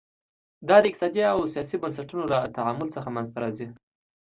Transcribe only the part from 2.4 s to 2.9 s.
تعامل